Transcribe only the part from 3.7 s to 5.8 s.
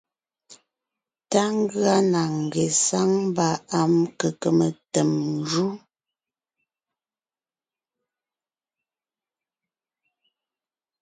am kqm tem jú.